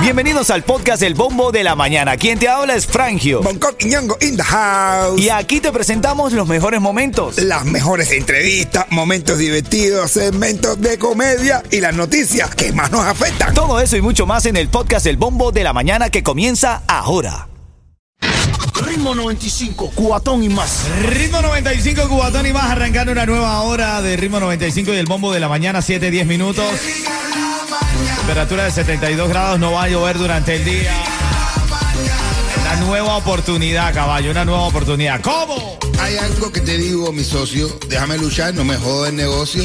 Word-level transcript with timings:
Bienvenidos 0.00 0.50
al 0.50 0.62
podcast 0.62 1.02
El 1.02 1.14
Bombo 1.14 1.50
de 1.50 1.64
la 1.64 1.74
Mañana. 1.74 2.16
Quien 2.16 2.38
te 2.38 2.48
habla 2.48 2.74
es 2.74 2.86
Frangio. 2.86 3.42
Bangkok 3.42 3.74
y 3.80 3.86
Ñongo 3.86 4.16
in 4.20 4.36
the 4.36 4.42
house. 4.42 5.20
Y 5.20 5.30
aquí 5.30 5.60
te 5.60 5.72
presentamos 5.72 6.32
los 6.32 6.46
mejores 6.46 6.80
momentos. 6.80 7.38
Las 7.38 7.64
mejores 7.64 8.12
entrevistas, 8.12 8.86
momentos 8.90 9.38
divertidos, 9.38 10.12
segmentos 10.12 10.80
de 10.80 10.98
comedia 10.98 11.62
y 11.70 11.80
las 11.80 11.94
noticias 11.94 12.54
que 12.54 12.72
más 12.72 12.90
nos 12.92 13.04
afectan. 13.04 13.52
Todo 13.52 13.80
eso 13.80 13.96
y 13.96 14.00
mucho 14.00 14.26
más 14.26 14.46
en 14.46 14.56
el 14.56 14.68
podcast 14.68 15.06
El 15.06 15.16
Bombo 15.16 15.50
de 15.50 15.64
la 15.64 15.72
Mañana 15.72 16.08
que 16.08 16.22
comienza 16.22 16.82
ahora. 16.86 17.48
Ritmo 18.86 19.14
95, 19.14 19.92
cuatón 19.94 20.44
y 20.44 20.48
más. 20.48 20.84
Ritmo 21.02 21.40
95, 21.40 22.08
Cubatón 22.08 22.46
y 22.46 22.52
más, 22.52 22.70
arrancando 22.70 23.12
una 23.12 23.26
nueva 23.26 23.60
hora 23.62 24.00
de 24.02 24.16
Ritmo 24.16 24.38
95 24.38 24.92
y 24.92 24.96
el 24.96 25.06
bombo 25.06 25.32
de 25.32 25.40
la 25.40 25.48
mañana, 25.48 25.82
7, 25.82 26.10
10 26.10 26.26
minutos. 26.26 26.64
Temperatura 28.18 28.64
de 28.64 28.70
72 28.70 29.28
grados, 29.28 29.58
no 29.58 29.72
va 29.72 29.84
a 29.84 29.88
llover 29.88 30.18
durante 30.18 30.56
el 30.56 30.64
día. 30.64 30.92
Una 32.60 32.76
nueva 32.76 33.16
oportunidad, 33.16 33.94
caballo, 33.94 34.30
una 34.30 34.44
nueva 34.44 34.62
oportunidad. 34.62 35.20
¿Cómo? 35.20 35.78
Hay 36.00 36.16
algo 36.16 36.52
que 36.52 36.60
te 36.60 36.76
digo, 36.76 37.12
mi 37.12 37.24
socio, 37.24 37.78
déjame 37.88 38.18
luchar, 38.18 38.54
no 38.54 38.64
me 38.64 38.76
jodas 38.76 39.10
el 39.10 39.16
negocio. 39.16 39.62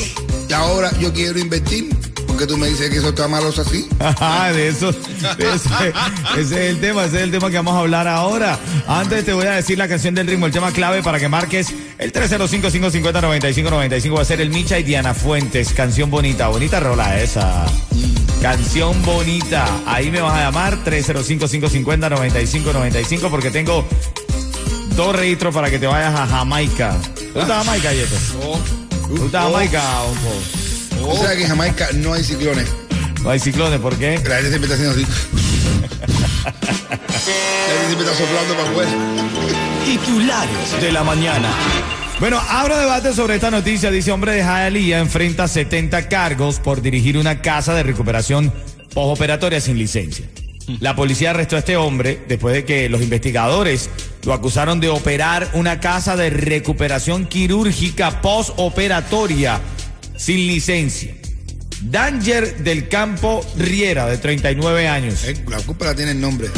Y 0.48 0.54
ahora 0.54 0.92
yo 1.00 1.12
quiero 1.12 1.40
invertir, 1.40 1.90
porque 2.28 2.46
tú 2.46 2.58
me 2.58 2.68
dices 2.68 2.90
que 2.90 2.98
eso 2.98 3.10
está 3.10 3.28
malo 3.28 3.50
así. 3.50 3.88
Ajá, 4.00 4.54
de 4.54 4.70
eso, 4.70 4.92
de 4.92 5.54
ese, 5.54 5.70
ese 6.38 6.42
es 6.42 6.52
el 6.52 6.80
tema, 6.80 7.06
ese 7.06 7.18
es 7.18 7.24
el 7.24 7.32
tema 7.32 7.50
que 7.50 7.58
vamos 7.58 7.76
a 7.76 7.80
hablar 7.80 8.08
ahora. 8.08 8.60
Antes 8.88 9.26
te 9.26 9.34
voy 9.34 9.48
a 9.48 9.52
decir 9.52 9.78
la 9.78 9.88
canción 9.88 10.16
del 10.16 10.28
ritmo, 10.28 10.46
el 10.46 10.52
tema 10.52 10.72
clave 10.72 11.04
para 11.04 11.20
que 11.20 11.28
marques 11.28 11.74
el 11.98 12.14
305-550-9595. 12.14 14.18
Va 14.18 14.22
a 14.22 14.26
ser 14.26 14.42
el 14.42 14.50
Micha 14.50 14.80
y 14.80 14.84
Diana 14.84 15.14
Fuentes, 15.14 15.74
canción 15.74 16.10
bonita, 16.10 16.48
bonita 16.48 16.80
rola 16.80 17.20
esa. 17.20 17.66
Canción 18.42 19.02
bonita. 19.04 19.68
Ahí 19.86 20.10
me 20.10 20.20
vas 20.20 20.34
a 20.34 20.46
llamar 20.46 20.84
305-550-9595 20.84 23.30
porque 23.30 23.52
tengo 23.52 23.86
dos 24.96 25.16
registros 25.16 25.54
para 25.54 25.70
que 25.70 25.78
te 25.78 25.86
vayas 25.86 26.20
a 26.20 26.26
Jamaica. 26.26 26.98
¿Te 27.16 27.30
gusta 27.40 27.64
Jamaica, 27.64 27.94
Yeto? 27.94 28.16
¿Te 29.14 29.20
gusta 29.20 29.44
Jamaica, 29.44 30.02
Onco? 30.02 30.32
O 31.12 31.18
sea 31.18 31.36
que 31.36 31.44
en 31.44 31.50
Jamaica 31.50 31.90
no 31.94 32.14
hay 32.14 32.24
ciclones. 32.24 32.68
No 33.22 33.30
hay 33.30 33.40
ciclones, 33.40 33.80
¿por 33.80 33.96
qué? 33.98 34.20
La 34.28 34.38
gente 34.38 34.50
siempre 34.50 34.74
está 34.74 34.74
haciendo 34.74 34.96
así. 34.96 35.06
La 36.44 36.52
gente 37.78 37.86
siempre 37.88 38.08
está 38.08 38.18
soplando 38.18 38.56
para 38.56 38.70
afuera. 38.70 38.90
Titulares 39.86 40.82
de 40.82 40.92
la 40.92 41.04
mañana. 41.04 41.48
Bueno, 42.22 42.40
abro 42.50 42.78
debate 42.78 43.16
sobre 43.16 43.34
esta 43.34 43.50
noticia. 43.50 43.90
Dice 43.90 44.12
hombre 44.12 44.34
de 44.34 44.44
Hialeah 44.44 45.00
enfrenta 45.00 45.48
70 45.48 46.08
cargos 46.08 46.60
por 46.60 46.80
dirigir 46.84 47.18
una 47.18 47.42
casa 47.42 47.74
de 47.74 47.82
recuperación 47.82 48.54
postoperatoria 48.94 49.60
sin 49.60 49.80
licencia. 49.80 50.28
La 50.82 50.96
policía 50.96 51.32
arrestó 51.32 51.56
a 51.56 51.60
este 51.60 51.78
hombre 51.78 52.24
después 52.28 52.54
de 52.54 52.64
que 52.64 52.90
los 52.90 53.02
investigadores 53.02 53.90
lo 54.24 54.34
acusaron 54.34 54.80
de 54.80 54.90
operar 54.90 55.50
una 55.56 55.80
casa 55.80 56.16
de 56.16 56.30
recuperación 56.30 57.26
quirúrgica 57.26 58.22
postoperatoria 58.22 59.60
sin 60.16 60.46
licencia. 60.46 61.16
Danger 61.82 62.58
del 62.58 62.88
Campo 62.88 63.44
Riera, 63.58 64.06
de 64.06 64.20
39 64.20 64.88
años. 64.88 65.24
Eh, 65.24 65.44
La 65.48 65.58
culpa 65.58 65.86
la 65.86 65.96
tiene 65.96 66.12
el 66.12 66.22
nombre. 66.22 66.50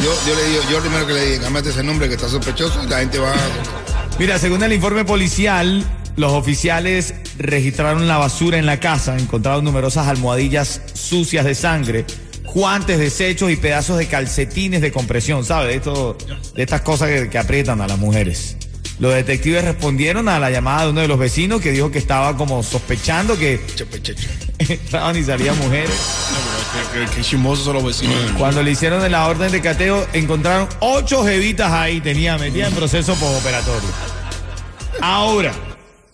Yo, 0.00 0.14
yo 0.28 0.36
le 0.36 0.48
digo, 0.48 0.62
yo 0.70 0.76
lo 0.76 0.80
primero 0.82 1.06
que 1.08 1.14
le 1.14 1.26
dije, 1.26 1.40
cámbiate 1.40 1.70
ese 1.70 1.82
nombre 1.82 2.06
que 2.06 2.14
está 2.14 2.28
sospechoso 2.28 2.84
y 2.84 2.86
la 2.88 3.00
gente 3.00 3.18
va 3.18 3.32
a... 3.32 3.97
Mira, 4.18 4.36
según 4.40 4.60
el 4.64 4.72
informe 4.72 5.04
policial, 5.04 5.84
los 6.16 6.32
oficiales 6.32 7.14
registraron 7.38 8.08
la 8.08 8.18
basura 8.18 8.58
en 8.58 8.66
la 8.66 8.80
casa, 8.80 9.16
encontraron 9.16 9.64
numerosas 9.64 10.08
almohadillas 10.08 10.82
sucias 10.92 11.44
de 11.44 11.54
sangre, 11.54 12.04
guantes, 12.52 12.98
desechos 12.98 13.52
y 13.52 13.56
pedazos 13.56 13.96
de 13.96 14.08
calcetines 14.08 14.80
de 14.80 14.90
compresión, 14.90 15.44
¿sabes? 15.44 15.68
De, 15.68 15.76
esto, 15.76 16.18
de 16.56 16.62
estas 16.62 16.80
cosas 16.80 17.10
que, 17.10 17.30
que 17.30 17.38
aprietan 17.38 17.80
a 17.80 17.86
las 17.86 17.98
mujeres. 17.98 18.56
Los 18.98 19.14
detectives 19.14 19.64
respondieron 19.64 20.28
a 20.28 20.40
la 20.40 20.50
llamada 20.50 20.84
de 20.84 20.90
uno 20.90 21.00
de 21.02 21.08
los 21.08 21.18
vecinos 21.18 21.60
que 21.60 21.70
dijo 21.70 21.92
que 21.92 21.98
estaba 21.98 22.36
como 22.36 22.64
sospechando 22.64 23.38
que 23.38 23.60
entraban 24.58 25.16
y 25.16 25.22
salían 25.22 25.56
mujeres. 25.58 25.94
Qué, 27.14 27.22
chismosos 27.22 27.64
son 27.64 27.74
los 27.74 27.84
vecinos. 27.84 28.16
Cuando 28.36 28.62
le 28.62 28.72
hicieron 28.72 29.08
la 29.10 29.28
orden 29.28 29.52
de 29.52 29.60
cateo, 29.60 30.04
encontraron 30.12 30.68
ocho 30.80 31.24
jevitas 31.24 31.70
ahí, 31.70 32.00
tenía 32.00 32.36
metida 32.38 32.66
en 32.66 32.74
proceso 32.74 33.14
postoperatorio. 33.14 34.17
Ahora, 35.00 35.52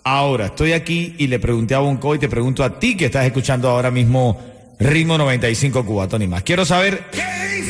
ahora, 0.03 0.47
estoy 0.47 0.73
aquí 0.73 1.15
y 1.19 1.27
le 1.27 1.39
pregunté 1.39 1.75
a 1.75 1.79
Bonco 1.79 2.15
y 2.15 2.19
te 2.19 2.29
pregunto 2.29 2.63
a 2.63 2.79
ti 2.79 2.97
que 2.97 3.07
estás 3.07 3.25
escuchando 3.25 3.69
ahora 3.69 3.91
mismo 3.91 4.41
Ritmo 4.79 5.17
95 5.17 5.85
Cubatón 5.85 6.23
y 6.23 6.27
más. 6.27 6.43
Quiero 6.43 6.65
saber. 6.65 7.05
¿Qué? 7.11 7.64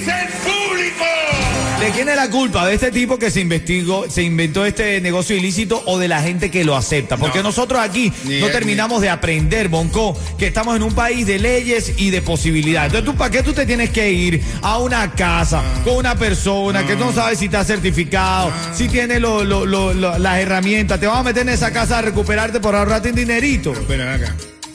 ¿De 1.85 1.91
quién 1.91 2.09
es 2.09 2.17
la 2.17 2.31
culpa? 2.31 2.67
¿De 2.67 2.73
este 2.75 2.91
tipo 2.91 3.19
que 3.19 3.31
se 3.31 3.41
investigó, 3.43 4.09
se 4.09 4.23
inventó 4.23 4.65
este 4.65 5.03
negocio 5.03 5.37
ilícito 5.37 5.83
o 5.85 5.99
de 5.99 6.09
la 6.09 6.23
gente 6.23 6.51
que 6.51 6.65
lo 6.65 6.75
acepta? 6.77 7.19
Porque 7.19 7.39
No. 7.41 7.45
nosotros 7.45 7.79
aquí 7.79 8.11
Ni 8.25 8.41
no 8.41 8.47
él, 8.47 8.53
terminamos 8.53 9.03
de 9.03 9.11
aprender, 9.11 9.69
Bonco, 9.69 10.19
que 10.39 10.47
estamos 10.47 10.77
en 10.77 10.83
un 10.83 10.95
país 10.95 11.27
de 11.27 11.39
leyes 11.39 11.93
y 11.99 12.09
de 12.09 12.23
posibilidades. 12.23 12.87
Entonces, 12.95 13.05
¿tú 13.13 13.19
para 13.19 13.31
qué 13.31 13.43
tú 13.43 13.53
te 13.53 13.67
tienes 13.67 13.91
que 13.91 14.11
ir 14.11 14.43
a 14.63 14.79
una 14.79 15.13
casa 15.13 15.63
con 15.85 15.97
una 15.97 16.15
persona 16.15 16.87
que 16.87 16.97
no 16.97 17.13
sabe 17.13 17.37
si 17.37 17.45
está 17.45 17.63
certificado, 17.65 18.51
si 18.75 18.89
tiene 18.89 19.21
lo- 19.21 19.45
lo- 19.45 19.67
lo- 19.67 20.19
las 20.19 20.39
herramientas? 20.39 20.99
Te 20.99 21.07
vas 21.07 21.19
a 21.19 21.23
meter 21.23 21.43
en 21.43 21.51
esa 21.51 21.71
casa 21.71 21.99
a 21.99 22.03
recuperarte 22.03 22.61
por 22.61 22.75
ahorrarte 22.75 23.11
un 23.11 23.17
dinerito. 23.17 23.75
Ven 23.87 24.01
acá. 24.01 24.35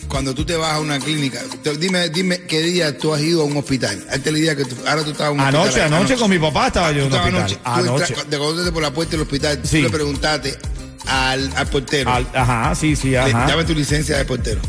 Cuando 0.10 0.34
tú 0.34 0.44
te 0.44 0.56
vas 0.56 0.74
a 0.74 0.80
una 0.80 1.00
clínica, 1.00 1.40
te- 1.64 1.78
dime, 1.78 2.10
dime 2.10 2.42
qué 2.42 2.62
día 2.62 2.98
tú 2.98 3.14
has 3.14 3.22
ido 3.22 3.42
a 3.42 3.46
un 3.46 3.56
hospital. 3.56 4.04
Antes 4.12 4.28
el 4.28 4.36
día 4.42 4.56
que 4.56 4.66
tú, 4.66 4.76
ahora 4.88 5.04
tú 5.04 5.12
estabas 5.12 5.34
en 5.34 5.40
un 5.40 5.46
Anoche, 5.46 5.68
hospital. 5.70 5.94
anoche 5.94 6.16
con 6.16 6.30
mi 6.32 6.40
papá 6.40 6.68
estaba 6.68 6.92
yo 6.92 7.02
en 7.04 7.08
un 7.08 7.14
hospital. 7.14 7.36
anoche. 7.38 7.56
Tú 7.56 7.62
Anoche. 7.64 8.04
entras- 8.14 8.26
te 8.30 8.38
conociste 8.40 8.72
por 8.72 8.82
la 8.82 8.92
puerta 8.92 9.12
del 9.12 9.22
hospital. 9.22 9.60
Sí. 9.64 9.78
Tú 9.78 9.84
le 9.84 9.90
preguntaste 9.92 10.58
al, 11.06 11.52
al 11.56 11.68
portero. 11.68 12.12
Al- 12.12 12.28
ajá, 12.34 12.74
sí, 12.76 12.96
sí, 12.96 13.10
le- 13.12 13.20
ajá. 13.20 13.46
Dame 13.48 13.64
tu 13.66 13.76
licencia 13.76 14.18
de 14.18 14.26
portero. 14.26 14.60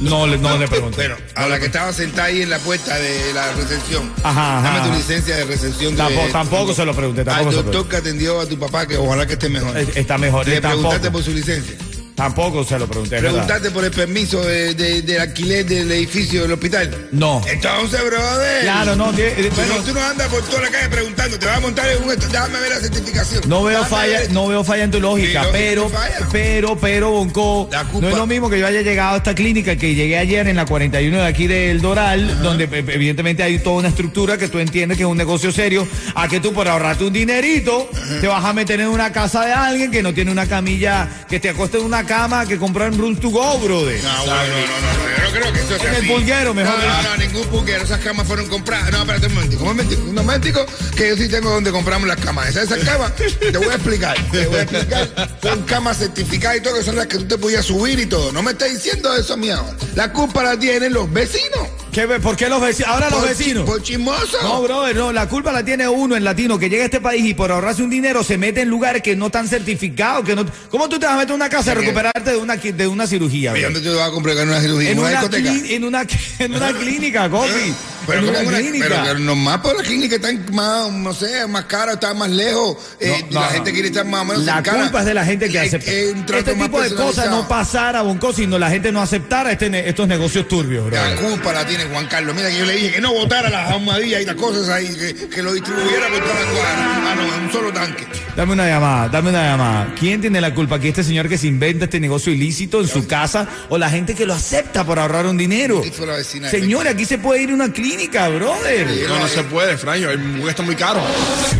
No, 0.00 0.26
le- 0.26 0.38
no 0.38 0.56
le 0.56 0.68
pregunté. 0.68 0.96
Bueno, 1.08 1.16
a 1.34 1.48
la 1.48 1.58
que 1.58 1.66
estaba 1.66 1.92
sentada 1.92 2.28
ahí 2.28 2.40
en 2.42 2.50
la 2.50 2.58
puerta 2.60 2.96
de 2.98 3.32
la 3.34 3.52
recepción. 3.52 4.10
Ajá, 4.22 4.58
ajá, 4.60 4.78
Dame 4.78 4.88
tu 4.90 4.96
licencia 4.96 5.36
de 5.36 5.44
recepción. 5.44 5.92
de- 5.96 5.98
Tampoco- 5.98 6.28
tampoco 6.32 6.74
se 6.74 6.84
lo 6.86 6.94
pregunté, 6.94 7.24
tampoco 7.24 7.48
Al 7.50 7.56
doctor 7.56 7.88
que 7.88 7.96
atendió 7.96 8.40
a 8.40 8.46
tu 8.46 8.58
papá, 8.58 8.86
que 8.86 8.96
ojalá 8.96 9.26
que 9.26 9.32
esté 9.34 9.48
mejor. 9.50 9.76
Está 9.76 10.16
mejor, 10.16 10.46
Le 10.46 10.56
eh, 10.56 10.60
tampoco. 10.60 10.82
preguntaste 10.88 11.10
por 11.10 11.22
su 11.24 11.32
licencia. 11.32 11.76
Tampoco 12.18 12.64
se 12.64 12.76
lo 12.80 12.88
pregunté. 12.88 13.18
Preguntaste 13.20 13.70
por 13.70 13.84
el 13.84 13.92
permiso 13.92 14.42
de, 14.44 14.74
de- 14.74 15.02
del 15.02 15.20
alquiler 15.20 15.64
del 15.64 15.90
edificio 15.92 16.42
del 16.42 16.52
hospital. 16.52 17.08
No. 17.12 17.40
Entonces, 17.48 18.04
brother. 18.04 18.62
Claro, 18.62 18.96
no, 18.96 19.12
eh, 19.16 19.50
Tú, 19.54 19.60
no, 19.68 19.76
tú 19.84 19.94
no 19.94 20.00
andas 20.04 20.26
por 20.28 20.42
toda 20.42 20.62
la 20.62 20.68
calle 20.70 20.88
preguntando, 20.88 21.38
te 21.38 21.46
vas 21.46 21.56
a 21.58 21.60
montar 21.60 21.88
en 21.88 22.02
un 22.02 22.08
déjame 22.08 22.58
ver 22.58 22.70
la 22.70 22.80
certificación. 22.80 23.42
No 23.46 23.62
veo 23.62 23.78
Déjame 23.84 23.88
falla, 23.96 24.18
ver- 24.18 24.32
no 24.32 24.48
veo 24.48 24.64
falla 24.64 24.82
en 24.82 24.90
tu 24.90 25.00
lógica, 25.00 25.44
pero, 25.52 25.88
falla. 25.88 26.28
pero, 26.32 26.76
pero, 26.76 27.10
Bonco, 27.12 27.70
no 28.00 28.08
es 28.08 28.16
lo 28.16 28.26
mismo 28.26 28.50
que 28.50 28.58
yo 28.58 28.66
haya 28.66 28.82
llegado 28.82 29.14
a 29.14 29.16
esta 29.18 29.34
clínica 29.36 29.76
que 29.76 29.94
llegué 29.94 30.18
ayer 30.18 30.48
en 30.48 30.56
la 30.56 30.66
41 30.66 31.18
de 31.18 31.24
aquí 31.26 31.46
del 31.46 31.80
Doral, 31.80 32.42
donde 32.42 32.64
eh, 32.64 32.84
evidentemente 32.88 33.44
hay 33.44 33.60
toda 33.60 33.76
una 33.76 33.88
estructura 33.88 34.36
que 34.36 34.48
tú 34.48 34.58
entiendes 34.58 34.98
que 34.98 35.04
es 35.04 35.08
un 35.08 35.16
negocio 35.16 35.52
serio, 35.52 35.86
a 36.16 36.26
que 36.26 36.40
tú 36.40 36.52
por 36.52 36.66
ahorrarte 36.66 37.04
un 37.04 37.12
dinerito 37.12 37.88
te 38.20 38.26
vas 38.26 38.44
a 38.44 38.52
meter 38.52 38.80
en 38.80 38.88
una 38.88 39.12
casa 39.12 39.44
de 39.46 39.52
alguien 39.52 39.92
que 39.92 40.02
no 40.02 40.12
tiene 40.12 40.32
una 40.32 40.46
camilla, 40.46 41.08
que 41.28 41.38
te 41.38 41.50
acueste 41.50 41.78
en 41.78 41.84
una 41.84 42.04
cama 42.08 42.46
que 42.46 42.58
comprar 42.58 42.92
en 42.92 42.98
Rooms 42.98 43.20
to 43.20 43.28
Go, 43.28 43.58
brother. 43.58 44.02
No, 44.02 44.24
bueno, 44.24 44.42
no, 44.42 44.80
no, 44.80 44.92
no, 44.98 45.16
yo 45.16 45.24
no 45.24 45.30
creo 45.30 45.52
que 45.52 45.60
eso 45.60 45.78
sea 45.78 45.88
En 45.90 45.94
el 45.94 46.00
así. 46.00 46.08
pulguero, 46.08 46.54
mejor 46.54 46.78
No, 46.78 46.86
no, 46.86 47.02
no, 47.02 47.16
ningún 47.18 47.46
pulguero, 47.48 47.84
esas 47.84 48.00
camas 48.00 48.26
fueron 48.26 48.46
compradas. 48.48 48.90
No, 48.90 48.98
espérate 49.00 49.26
un 49.26 49.34
momentico, 49.34 49.62
un 49.62 49.68
momentico, 49.68 50.02
un 50.02 50.14
momentico, 50.14 50.66
que 50.96 51.08
yo 51.10 51.16
sí 51.16 51.28
tengo 51.28 51.50
donde 51.50 51.70
compramos 51.70 52.08
las 52.08 52.16
camas. 52.16 52.48
Esas, 52.48 52.64
esas 52.70 52.78
camas, 52.84 53.12
te 53.14 53.56
voy 53.58 53.68
a 53.68 53.74
explicar, 53.74 54.16
te 54.32 54.46
voy 54.46 54.56
a 54.58 54.62
explicar. 54.62 55.36
Son 55.42 55.62
camas 55.64 55.98
certificadas 55.98 56.56
y 56.56 56.60
todo, 56.62 56.74
que 56.74 56.82
son 56.82 56.96
las 56.96 57.06
que 57.06 57.18
tú 57.18 57.24
te 57.28 57.38
podías 57.38 57.64
subir 57.66 57.98
y 58.00 58.06
todo. 58.06 58.32
No 58.32 58.42
me 58.42 58.52
estás 58.52 58.72
diciendo 58.72 59.14
eso 59.14 59.34
a 59.34 59.36
mí 59.36 59.50
ahora. 59.50 59.76
La 59.94 60.12
culpa 60.12 60.42
la 60.42 60.58
tienen 60.58 60.92
los 60.94 61.12
vecinos. 61.12 61.68
¿Qué 61.98 62.06
¿Por 62.20 62.36
qué 62.36 62.48
los 62.48 62.60
vecinos? 62.60 62.92
Ahora 62.92 63.10
los 63.10 63.18
Por 63.18 63.28
vecinos. 63.28 63.64
chi- 63.64 63.70
Por 63.70 63.82
chismoso. 63.82 64.36
No, 64.42 64.62
brother, 64.62 64.94
no, 64.94 65.10
la 65.12 65.28
culpa 65.28 65.50
la 65.50 65.64
tiene 65.64 65.88
uno, 65.88 66.14
el 66.14 66.22
latino, 66.22 66.56
que 66.56 66.68
llega 66.70 66.82
a 66.82 66.84
este 66.84 67.00
país 67.00 67.24
y 67.26 67.34
por 67.34 67.50
ahorrarse 67.50 67.82
un 67.82 67.90
dinero 67.90 68.22
se 68.22 68.38
mete 68.38 68.60
en 68.60 68.68
lugares 68.68 69.02
que 69.02 69.16
no 69.16 69.26
están 69.26 69.48
certificados, 69.48 70.24
que 70.24 70.36
no... 70.36 70.46
¿Cómo 70.70 70.88
tú 70.88 71.00
te 71.00 71.06
vas 71.06 71.16
a 71.16 71.18
meter 71.18 71.30
en 71.30 71.34
una 71.36 71.48
casa 71.48 71.72
a 71.72 71.74
recuperarte 71.74 72.30
de 72.30 72.36
una, 72.36 72.54
de 72.56 72.86
una 72.86 73.06
cirugía? 73.08 73.50
¿Y 73.56 73.60
bro? 73.62 73.72
dónde 73.72 73.80
te 73.90 73.96
vas 73.96 74.08
a 74.08 74.12
comprar 74.12 74.36
una 74.36 74.60
cirugía? 74.60 74.90
En 74.90 74.98
¿En 74.98 74.98
una 75.00 75.08
una, 75.10 75.20
discoteca? 75.22 75.50
cli- 75.52 75.70
en 75.72 75.84
una, 75.84 76.06
en 76.38 76.54
una 76.54 76.72
clínica, 76.78 77.28
Cofi. 77.30 77.74
Pero, 78.06 78.20
en 78.20 78.28
una 78.28 78.38
una- 78.40 78.58
clínica. 78.58 78.86
pero, 78.88 79.02
pero 79.04 79.18
nomás 79.18 79.58
por 79.58 79.76
la 79.76 79.82
clínica 79.82 80.14
están 80.16 80.46
más, 80.54 80.90
no 80.90 81.12
sé, 81.12 81.46
más 81.48 81.64
cara, 81.64 81.92
está 81.94 82.14
más 82.14 82.30
lejos. 82.30 82.76
eh, 83.00 83.08
No, 83.22 83.26
no, 83.34 83.40
la 83.40 83.46
no. 83.48 83.52
gente 83.52 83.72
quiere 83.72 83.88
estar 83.88 84.06
más 84.06 84.22
o 84.22 84.24
menos 84.24 84.44
La 84.44 84.54
cercana. 84.54 84.82
culpa 84.84 85.00
es 85.00 85.04
de 85.06 85.14
la 85.14 85.24
gente 85.26 85.48
que 85.50 85.58
Eh, 85.58 85.60
acepta. 85.66 85.90
eh, 85.90 86.14
este 86.38 86.54
tipo 86.54 86.80
de 86.80 86.94
cosas 86.94 87.28
no 87.28 87.46
pasara, 87.48 88.00
Bonco, 88.02 88.32
sino 88.32 88.56
la 88.58 88.70
gente 88.70 88.92
no 88.92 89.02
aceptara 89.02 89.50
este 89.52 89.68
estos 89.88 90.08
negocios 90.08 90.46
turbios, 90.48 90.86
bro. 90.86 90.96
La 90.96 91.16
culpa 91.16 91.52
la 91.52 91.66
tiene 91.66 91.87
Juan 91.92 92.06
Carlos. 92.06 92.34
Mira 92.34 92.48
que 92.50 92.58
yo 92.58 92.64
le 92.64 92.74
dije 92.74 92.92
que 92.92 93.00
no 93.00 93.12
botara 93.12 93.48
las 93.50 93.70
almohadillas 93.70 94.22
y 94.22 94.24
las 94.24 94.34
cosas 94.36 94.68
ahí, 94.68 94.88
que, 94.88 95.28
que 95.28 95.42
lo 95.42 95.52
distribuyera 95.52 96.08
por 96.08 96.20
toda 96.20 96.34
la 96.34 96.50
cuadra. 96.50 97.10
Ah, 97.10 97.14
no, 97.16 97.34
en 97.36 97.44
un 97.44 97.52
solo 97.52 97.72
tanque. 97.72 98.06
Dame 98.36 98.52
una 98.52 98.66
llamada, 98.68 99.08
dame 99.08 99.30
una 99.30 99.42
llamada. 99.50 99.94
¿Quién 99.98 100.20
tiene 100.20 100.40
la 100.40 100.54
culpa? 100.54 100.78
¿Que 100.78 100.88
este 100.88 101.02
señor 101.02 101.28
que 101.28 101.36
se 101.38 101.46
inventa 101.48 101.84
este 101.86 101.98
negocio 102.00 102.32
ilícito 102.32 102.80
en 102.80 102.86
su 102.88 103.06
casa 103.06 103.48
o 103.68 103.78
la 103.78 103.90
gente 103.90 104.14
que 104.14 104.26
lo 104.26 104.34
acepta 104.34 104.84
por 104.84 104.98
ahorrar 104.98 105.26
un 105.26 105.36
dinero? 105.36 105.82
Señor, 106.50 106.86
aquí 106.88 107.04
se 107.04 107.18
puede 107.18 107.42
ir 107.42 107.50
a 107.50 107.54
una 107.54 107.72
clínica, 107.72 108.28
brother. 108.28 108.86
No, 109.08 109.18
no 109.20 109.28
se 109.28 109.42
puede, 109.44 109.76
Franjo. 109.76 110.10
Está 110.48 110.62
muy 110.62 110.76
caro. 110.76 111.00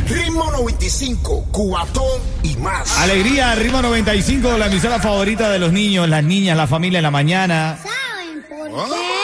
Ritmo 0.09 0.51
95, 0.53 1.47
Cubatón 1.51 2.21
y 2.43 2.55
más. 2.57 2.97
Alegría, 2.99 3.55
Ritmo 3.57 3.83
95, 3.83 4.57
la 4.59 4.67
emisora 4.67 4.99
favorita 5.01 5.51
de 5.51 5.59
los 5.59 5.73
niños, 5.73 6.09
las 6.09 6.23
niñas, 6.23 6.57
la 6.57 6.67
familia 6.67 6.99
en 6.99 7.03
la 7.03 7.11
mañana. 7.11 7.79
¿Saben 7.83 8.43
por 8.49 8.69
Oh. 8.71 8.87
qué? 8.95 9.18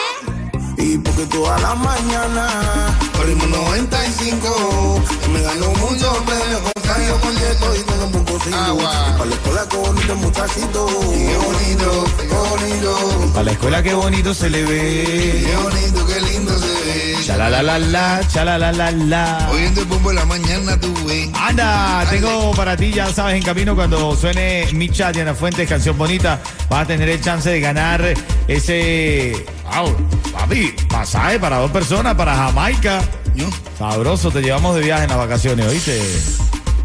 Porque 1.15 1.31
toda 1.31 1.57
la 1.59 1.75
mañana, 1.75 2.97
ritmo 3.23 3.45
95, 3.45 5.01
me 5.31 5.41
ganó 5.43 5.69
mucho 5.75 6.11
premio 6.25 6.61
con 6.61 6.83
Cario 6.83 7.21
con 7.21 7.33
Yeto 7.33 7.75
y 7.75 7.83
tengo 7.83 8.33
un 8.33 8.41
sin 8.41 8.53
Agua. 8.53 9.15
Para 9.17 9.25
la 9.25 9.35
escuela, 9.35 9.65
qué 9.69 9.77
bonito 9.77 10.15
muchachito. 10.17 10.87
Qué 11.13 11.37
bonito, 11.37 12.05
qué 12.19 12.27
bonito. 12.27 13.39
A 13.39 13.43
la 13.43 13.51
escuela 13.51 13.81
qué 13.81 13.93
bonito 13.93 14.33
se 14.33 14.49
le 14.49 14.65
ve. 14.65 15.43
Qué 15.45 15.55
bonito, 15.55 16.05
qué 16.05 16.19
lindo 16.19 16.59
se 16.59 16.64
ve. 17.25 17.33
Chala 17.33 17.49
la 17.49 17.63
la 17.63 17.79
la, 17.79 18.27
chala 18.27 18.57
la 18.57 18.71
la 18.71 18.91
la. 18.91 19.49
Oyendo 19.51 19.81
el 19.81 19.87
bombo 19.87 20.09
en 20.11 20.15
la 20.15 20.25
mañana, 20.25 20.79
tú, 20.79 20.93
güey. 21.03 21.31
Anda, 21.33 22.05
tengo 22.09 22.51
para 22.51 22.77
ti, 22.77 22.91
ya 22.91 23.11
sabes, 23.11 23.35
en 23.35 23.43
camino 23.43 23.75
cuando 23.75 24.15
suene 24.15 24.67
Micha 24.73 25.11
Diana 25.11 25.33
Fuentes, 25.33 25.67
canción 25.67 25.97
bonita, 25.97 26.39
vas 26.69 26.83
a 26.83 26.87
tener 26.87 27.09
el 27.09 27.21
chance 27.21 27.49
de 27.49 27.59
ganar 27.59 28.13
ese, 28.47 29.45
wow, 29.75 29.95
papi, 30.33 30.73
pasaje 30.89 31.39
para 31.39 31.57
dos 31.57 31.71
personas 31.71 32.15
para 32.15 32.35
Jamaica. 32.35 33.01
¿Yo? 33.35 33.47
Sabroso, 33.77 34.31
te 34.31 34.41
llevamos 34.41 34.75
de 34.75 34.81
viaje 34.81 35.03
en 35.03 35.09
las 35.09 35.17
vacaciones, 35.17 35.65
¿oíste? 35.65 35.99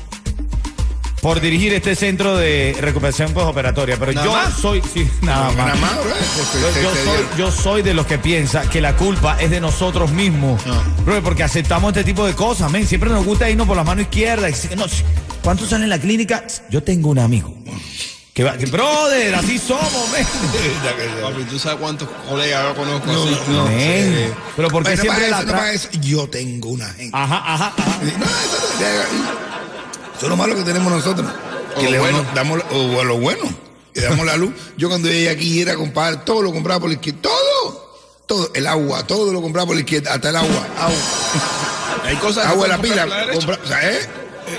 por 1.22 1.40
dirigir 1.40 1.72
este 1.72 1.94
centro 1.94 2.36
de 2.36 2.76
recuperación 2.80 3.32
postoperatoria. 3.32 3.96
Pero 3.96 4.12
¿Nada 4.12 4.26
yo 4.26 4.32
más? 4.32 4.54
soy, 4.54 4.82
sí, 4.92 5.08
nada 5.20 5.52
más. 5.52 5.56
Nada 5.56 5.74
más, 5.76 5.94
bro. 5.94 6.14
Yo, 6.60 6.82
yo 6.82 6.90
soy, 6.90 7.38
yo 7.38 7.52
soy 7.52 7.82
de 7.82 7.94
los 7.94 8.06
que 8.06 8.18
piensa 8.18 8.68
que 8.68 8.80
la 8.80 8.96
culpa 8.96 9.40
es 9.40 9.48
de 9.48 9.60
nosotros 9.60 10.10
mismos. 10.10 10.60
Bro, 11.06 11.22
porque 11.22 11.44
aceptamos 11.44 11.90
este 11.90 12.02
tipo 12.02 12.26
de 12.26 12.34
cosas, 12.34 12.72
men. 12.72 12.88
Siempre 12.88 13.08
nos 13.08 13.24
gusta 13.24 13.48
irnos 13.48 13.68
por 13.68 13.76
la 13.76 13.84
mano 13.84 14.02
izquierda. 14.02 14.48
No, 14.76 14.86
¿Cuántos 15.44 15.68
salen 15.68 15.84
en 15.84 15.90
la 15.90 16.00
clínica? 16.00 16.44
Yo 16.70 16.82
tengo 16.82 17.10
un 17.10 17.20
amigo. 17.20 17.54
Que 18.34 18.42
va, 18.42 18.56
que, 18.56 18.66
brother, 18.66 19.36
así 19.36 19.60
somos, 19.60 20.10
men. 20.12 20.26
Papi, 21.22 21.44
¿tú 21.44 21.56
sabes 21.56 21.78
cuántos 21.78 22.08
colegas 22.28 22.64
yo 22.64 22.74
conozco 22.74 23.10
así? 23.12 23.38
Men. 23.68 24.34
Pero 24.56 24.68
porque 24.70 24.88
Bueno, 24.96 25.02
siempre 25.02 25.30
la 25.30 25.38
eso, 25.38 25.46
no 25.46 25.52
tra-. 25.52 26.00
Yo 26.00 26.28
tengo 26.28 26.70
una 26.70 26.88
gente. 26.88 27.16
Ajá, 27.16 27.42
ajá, 27.46 27.74
ajá. 27.78 29.41
Eso, 30.22 30.26
es 30.26 30.30
lo 30.30 30.36
malo 30.36 30.54
que 30.54 30.62
tenemos 30.62 30.92
nosotros. 30.92 31.28
O 31.74 31.78
Que 31.80 31.86
lo 31.86 31.90
le 31.90 31.98
bueno. 31.98 32.24
damos, 32.32 32.60
o 32.70 33.00
a 33.00 33.04
lo 33.04 33.18
bueno. 33.18 33.42
Le 33.94 34.02
damos 34.02 34.24
la 34.24 34.36
luz. 34.36 34.52
Yo 34.76 34.88
cuando 34.88 35.08
llegué 35.08 35.28
aquí 35.30 35.60
era 35.60 35.74
comprar, 35.74 36.24
todo 36.24 36.42
lo 36.42 36.52
compraba 36.52 36.78
por 36.80 36.88
la 36.90 36.94
izquierda. 36.94 37.20
Todo. 37.22 37.92
Todo. 38.26 38.50
El 38.54 38.66
agua, 38.68 39.04
todo 39.06 39.32
lo 39.32 39.42
compraba 39.42 39.66
por 39.66 39.74
la 39.74 39.80
izquierda. 39.80 40.14
Hasta 40.14 40.28
el 40.30 40.36
agua. 40.36 40.66
Agua, 40.78 40.96
Hay 42.06 42.16
cosas 42.16 42.44
que 42.46 42.50
agua 42.52 42.66
se 42.66 42.70
de 42.72 42.76
la 42.76 42.78
pueden 42.78 42.92
pila. 42.94 43.02
comprar 43.02 43.26
por 43.26 43.26
la 43.26 43.26
derecha. 43.26 43.46
compra- 43.46 43.64
o 43.64 43.68
sea, 43.68 43.92
¿eh? 43.92 44.08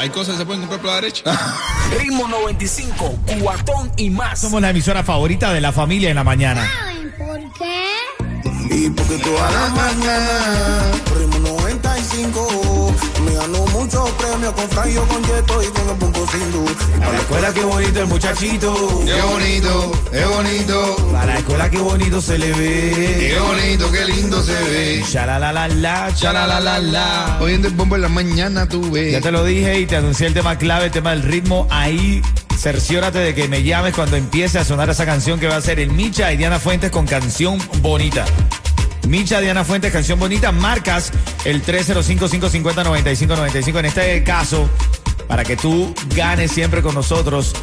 Hay 0.01 0.09
cosas 0.09 0.33
que 0.33 0.39
se 0.39 0.45
pueden 0.45 0.61
comprar 0.61 0.81
por 0.81 0.89
la 0.89 0.95
derecha. 0.95 1.23
Ritmo 1.99 2.27
95, 2.27 3.19
Cubatón 3.27 3.91
y 3.97 4.09
más. 4.09 4.39
Somos 4.41 4.61
la 4.61 4.69
emisora 4.71 5.03
favorita 5.03 5.53
de 5.53 5.61
la 5.61 5.71
familia 5.71 6.09
en 6.09 6.15
la 6.17 6.23
mañana. 6.25 6.69
¿Saben 6.77 7.13
por 7.17 7.39
qué? 7.57 8.75
Y 8.75 8.89
porque 8.89 9.17
toda 9.19 9.49
la 9.51 9.67
mañana, 9.69 10.91
ritmo 11.17 11.37
95, 11.39 11.41
me 11.41 11.41
ganó 11.43 11.52
premios 14.43 14.53
con 14.53 14.69
Franjo 14.69 15.07
con 15.07 15.23
Yeto 15.23 15.63
y 15.63 15.67
con 15.67 15.89
el 15.89 15.95
Ponco 15.97 16.27
sin 16.27 16.51
luz. 16.51 16.71
A 17.01 17.11
la 17.11 17.17
escuela 17.17 17.53
qué 17.53 17.63
bonito 17.63 17.99
el 18.01 18.07
muchachito. 18.07 19.01
Qué 19.05 19.21
bonito, 19.21 19.91
qué 20.11 20.25
bonito. 20.25 21.17
A 21.17 21.25
la 21.25 21.37
escuela 21.37 21.69
qué 21.69 21.77
bonito 21.77 22.21
se 22.21 22.37
le 22.37 22.51
ve. 22.51 23.33
Qué 23.33 23.39
bonito, 23.39 23.91
qué 23.91 24.05
lindo 24.05 24.43
se 24.43 24.53
ve. 24.53 25.03
Chala 25.09 25.39
la 25.39 25.53
la 25.53 25.67
la, 25.67 26.13
chala 26.15 26.47
la 26.47 26.59
la 26.59 26.79
la. 26.79 27.37
Oyendo 27.41 27.67
el 27.67 27.73
bombo 27.73 27.95
en 27.95 28.01
la 28.01 28.09
mañana, 28.09 28.67
tú 28.67 28.91
ves. 28.91 29.13
Ya 29.13 29.21
te 29.21 29.31
lo 29.31 29.45
dije 29.45 29.79
y 29.79 29.85
te 29.85 29.95
anuncié 29.95 30.27
el 30.27 30.33
tema 30.33 30.57
clave, 30.57 30.85
el 30.85 30.91
tema 30.91 31.11
del 31.11 31.23
ritmo. 31.23 31.67
Ahí 31.69 32.21
cerciórate 32.57 33.19
de 33.19 33.33
que 33.33 33.47
me 33.47 33.63
llames 33.63 33.93
cuando 33.93 34.15
empiece 34.15 34.59
a 34.59 34.65
sonar 34.65 34.89
esa 34.89 35.05
canción 35.05 35.39
que 35.39 35.47
va 35.47 35.57
a 35.57 35.61
ser 35.61 35.79
el 35.79 35.91
Micha 35.91 36.31
y 36.33 36.37
Diana 36.37 36.59
Fuentes 36.59 36.91
con 36.91 37.05
canción 37.05 37.59
bonita. 37.81 38.25
Micha, 39.07 39.39
Diana 39.41 39.63
Fuentes, 39.63 39.91
canción 39.91 40.19
bonita. 40.19 40.51
Marcas 40.51 41.11
el 41.45 41.63
305-550-9595. 41.65 43.79
En 43.79 43.85
este 43.85 44.23
caso, 44.23 44.69
para 45.27 45.43
que 45.43 45.55
tú 45.57 45.93
ganes 46.15 46.51
siempre 46.51 46.81
con 46.81 46.95
nosotros, 46.95 47.53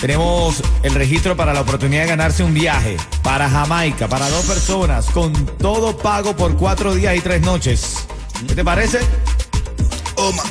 tenemos 0.00 0.62
el 0.82 0.94
registro 0.94 1.36
para 1.36 1.52
la 1.52 1.60
oportunidad 1.62 2.02
de 2.02 2.08
ganarse 2.08 2.44
un 2.44 2.54
viaje 2.54 2.96
para 3.22 3.50
Jamaica, 3.50 4.08
para 4.08 4.28
dos 4.30 4.44
personas, 4.46 5.06
con 5.06 5.32
todo 5.58 5.96
pago 5.96 6.36
por 6.36 6.56
cuatro 6.56 6.94
días 6.94 7.16
y 7.16 7.20
tres 7.20 7.40
noches. 7.42 8.06
¿Qué 8.46 8.54
te 8.54 8.64
parece? 8.64 9.00
Oma. 10.16 10.42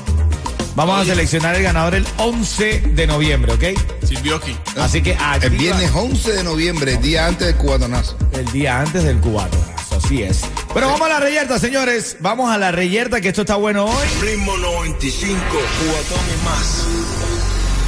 Vamos 0.75 1.01
a 1.01 1.05
seleccionar 1.05 1.53
el 1.55 1.61
ganador 1.61 1.93
el 1.93 2.03
11 2.17 2.79
de 2.95 3.05
noviembre, 3.07 3.53
¿ok? 3.53 3.63
Silvioki. 4.03 4.57
Así 4.77 5.03
que 5.03 5.11
El 5.11 5.17
activa 5.19 5.49
viernes 5.51 5.91
11 5.93 6.31
de 6.31 6.43
noviembre, 6.43 6.97
día 6.97 7.27
antes 7.27 7.45
del 7.47 7.55
cubatonazo. 7.57 8.17
el 8.33 8.51
día 8.51 8.81
antes 8.81 9.03
del 9.03 9.19
cubatonazo, 9.19 9.71
así 9.97 10.23
es. 10.23 10.41
Pero 10.73 10.87
vamos 10.87 11.01
a 11.01 11.09
la 11.09 11.19
reyerta, 11.19 11.59
señores. 11.59 12.17
Vamos 12.19 12.51
a 12.51 12.57
la 12.57 12.71
reyerta, 12.71 13.21
que 13.21 13.29
esto 13.29 13.41
está 13.41 13.55
bueno 13.55 13.85
hoy. 13.85 14.07
Ritmo 14.21 14.57
95, 14.57 15.35
Cubatón 15.39 16.25
y 16.29 16.45
más. 16.45 16.85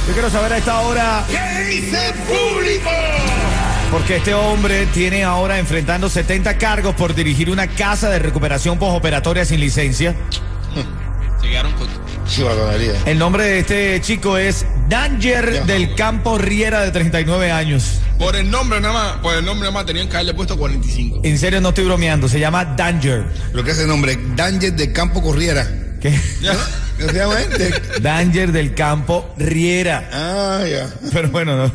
Yo 0.06 0.12
quiero 0.12 0.30
saber 0.30 0.52
a 0.52 0.58
esta 0.58 0.80
hora, 0.82 1.24
¿Qué 1.28 1.64
dice 1.64 2.06
el 2.08 2.14
público? 2.14 2.90
porque 3.90 4.16
este 4.16 4.34
hombre 4.34 4.86
tiene 4.86 5.24
ahora 5.24 5.58
enfrentando 5.58 6.08
70 6.08 6.58
cargos 6.58 6.94
por 6.94 7.14
dirigir 7.14 7.50
una 7.50 7.66
casa 7.68 8.08
de 8.10 8.18
recuperación 8.18 8.78
postoperatoria 8.78 9.44
sin 9.44 9.58
licencia. 9.60 10.14
Llegaron 11.42 11.72
con. 11.72 12.05
El 13.06 13.18
nombre 13.18 13.44
de 13.44 13.58
este 13.60 14.00
chico 14.00 14.36
es 14.36 14.66
Danger 14.88 15.64
del 15.64 15.94
Campo 15.94 16.36
Riera, 16.38 16.80
de 16.80 16.90
39 16.90 17.52
años. 17.52 18.00
Por 18.18 18.34
el 18.34 18.50
nombre 18.50 18.80
nada 18.80 18.94
más, 18.94 19.16
por 19.18 19.36
el 19.36 19.44
nombre 19.44 19.68
nada 19.68 19.72
más 19.72 19.86
tenían 19.86 20.08
que 20.08 20.16
haberle 20.16 20.34
puesto 20.34 20.58
45. 20.58 21.20
En 21.22 21.38
serio, 21.38 21.60
no 21.60 21.68
estoy 21.68 21.84
bromeando, 21.84 22.28
se 22.28 22.40
llama 22.40 22.64
Danger. 22.64 23.26
Lo 23.52 23.62
que 23.62 23.70
es 23.70 23.78
el 23.78 23.86
nombre, 23.86 24.18
Danger 24.34 24.72
del 24.72 24.92
Campo 24.92 25.22
Corriera. 25.22 25.68
¿Qué? 26.00 26.18
¿Qué 26.98 27.04
se 27.06 27.12
llama 27.14 27.40
este? 27.40 28.00
Danger 28.00 28.50
del 28.50 28.74
Campo 28.74 29.32
Riera. 29.38 30.10
Ah, 30.12 30.64
ya. 30.68 30.88
Pero 31.12 31.30
bueno, 31.30 31.56
no, 31.56 31.72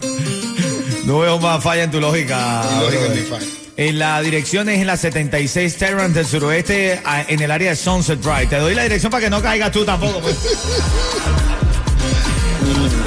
no 1.05 1.19
veo 1.19 1.39
más 1.39 1.63
falla 1.63 1.83
en 1.83 1.91
tu 1.91 2.01
lógica. 2.01 2.63
Lógica, 2.81 3.07
ni 3.15 3.21
falla. 3.21 3.60
En 3.81 3.97
la 3.97 4.21
dirección 4.21 4.69
es 4.69 4.79
en 4.79 4.85
la 4.85 4.95
76 4.95 5.75
Terrance 5.75 6.13
del 6.13 6.27
suroeste, 6.27 7.01
en 7.27 7.41
el 7.41 7.49
área 7.49 7.71
de 7.71 7.75
Sunset 7.75 8.19
Drive. 8.19 8.45
Te 8.45 8.57
doy 8.57 8.75
la 8.75 8.83
dirección 8.83 9.09
para 9.11 9.23
que 9.23 9.29
no 9.31 9.41
caigas 9.41 9.71
tú 9.71 9.83
tampoco. 9.83 10.19
pues. 10.19 10.37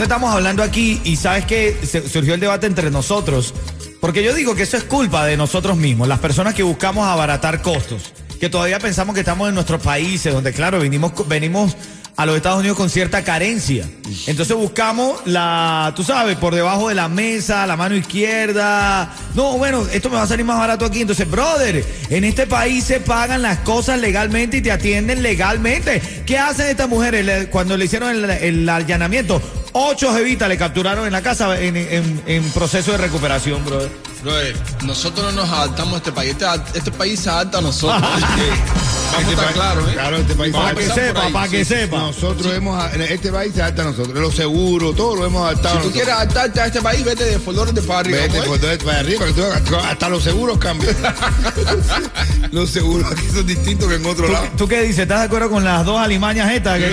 Estamos 0.03 0.35
hablando 0.35 0.65
aquí 0.65 1.01
y 1.05 1.15
sabes 1.15 1.45
que 1.45 1.79
surgió 2.13 2.35
el 2.35 2.41
debate 2.41 2.67
entre 2.67 2.91
nosotros. 2.91 3.55
Porque 4.01 4.25
yo 4.25 4.35
digo 4.35 4.57
que 4.57 4.65
eso 4.65 4.77
es 4.77 4.83
culpa 4.83 5.25
de 5.25 5.37
nosotros 5.37 5.77
mismos, 5.77 6.09
las 6.09 6.19
personas 6.19 6.55
que 6.55 6.65
buscamos 6.65 7.07
abaratar 7.07 7.63
costos. 7.63 8.13
Que 8.41 8.49
todavía 8.49 8.81
pensamos 8.81 9.15
que 9.15 9.21
estamos 9.21 9.49
en 9.49 9.55
nuestros 9.55 9.81
países, 9.81 10.35
donde 10.35 10.53
claro, 10.53 10.81
venimos, 10.81 11.13
venimos 11.29 11.77
a 12.17 12.27
los 12.27 12.37
Estados 12.37 12.61
Unidos 12.61 12.77
con 12.77 12.89
cierta 12.91 13.25
carencia. 13.25 13.89
Entonces 14.27 14.57
buscamos 14.57 15.21
la, 15.25 15.93
tú 15.97 16.05
sabes, 16.05 16.37
por 16.37 16.55
debajo 16.55 16.89
de 16.89 16.95
la 16.95 17.09
mesa, 17.09 17.67
la 17.67 17.77
mano 17.77 17.97
izquierda. 17.97 19.13
No, 19.35 19.57
bueno, 19.59 19.85
esto 19.93 20.11
me 20.11 20.17
va 20.17 20.23
a 20.23 20.27
salir 20.27 20.45
más 20.45 20.59
barato 20.59 20.85
aquí. 20.85 21.01
Entonces, 21.01 21.29
brother, 21.29 21.85
en 22.11 22.25
este 22.25 22.47
país 22.47 22.85
se 22.85 23.01
pagan 23.01 23.43
las 23.43 23.59
cosas 23.61 23.99
legalmente 24.01 24.59
y 24.59 24.63
te 24.63 24.71
atienden 24.71 25.23
legalmente. 25.23 26.01
¿Qué 26.25 26.39
hacen 26.39 26.69
estas 26.69 26.89
mujeres 26.89 27.49
cuando 27.51 27.77
le 27.77 27.87
hicieron 27.87 28.11
el, 28.11 28.31
el 28.31 28.69
allanamiento? 28.69 29.43
Ocho 29.73 30.15
jevitas 30.15 30.49
le 30.49 30.57
capturaron 30.57 31.07
en 31.07 31.13
la 31.13 31.21
casa 31.23 31.61
en, 31.61 31.77
en- 31.77 32.23
en 32.27 32.45
proceso 32.53 32.93
de 32.93 32.99
recuperación, 32.99 33.65
brother. 33.65 33.91
Brother, 34.23 34.57
nosotros 34.85 35.35
no 35.35 35.43
nos 35.43 35.51
adaptamos 35.51 35.95
a 35.95 35.97
este 35.97 36.13
país. 36.13 36.31
Este, 36.31 36.79
este 36.79 36.93
país 36.93 37.19
se 37.19 37.29
adapta 37.29 37.59
a 37.59 37.61
nosotros. 37.61 38.01
Vamos 39.15 39.39
a 39.41 39.51
¿eh? 39.91 39.93
Claro, 39.95 40.17
este 40.19 40.35
país 40.35 40.55
a 40.55 40.59
Para 40.59 40.75
que 40.75 40.89
sepa, 40.89 41.29
para 41.33 41.49
que 41.49 41.65
Sí. 41.65 41.75
sepa. 41.75 41.97
Nosotros 41.99 42.55
hemos, 42.55 42.95
en 42.95 43.03
este 43.03 43.31
país 43.31 43.53
se 43.55 43.63
adapta 43.63 43.83
a 43.83 43.85
nosotros. 43.87 44.15
Los 44.19 44.35
seguros, 44.35 44.97
todo 44.97 45.17
lo 45.17 45.27
hemos 45.27 45.43
adaptado. 45.47 45.77
Si 45.77 45.83
tú 45.83 45.89
nosotros. 45.89 45.93
quieres 45.93 46.15
adaptarte 46.15 46.61
a 46.61 46.67
este 46.67 46.83
país, 46.83 47.05
vete 47.05 47.25
de 47.25 47.39
Flores 47.39 47.75
de 47.75 47.83
para 47.83 48.01
arriba. 48.01 48.19
Vete, 48.19 48.39
pues, 48.43 48.51
entonces, 48.55 48.79
para 48.85 48.99
arriba, 49.01 49.27
que 49.27 49.33
tú- 49.33 49.77
hasta 49.77 50.09
los 50.09 50.23
seguros 50.25 50.59
cambian. 50.59 50.97
los 52.53 52.71
seguros 52.71 53.11
aquí 53.13 53.29
son 53.33 53.47
distintos 53.47 53.89
que 53.89 53.95
en 53.97 54.07
otro 54.07 54.27
¿Tú, 54.27 54.33
lado. 54.33 54.47
tú 54.57 54.69
qué 54.69 54.83
dices? 54.83 55.01
¿Estás 55.01 55.21
de 55.21 55.25
acuerdo 55.27 55.51
con 55.51 55.65
las 55.65 55.85
dos 55.85 55.99
alimañas 56.01 56.51
estas? 56.53 56.79
que- 56.79 56.91